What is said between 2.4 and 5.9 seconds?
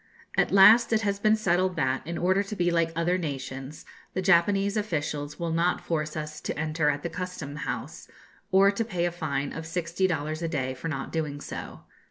to be like other nations, the Japanese officials will not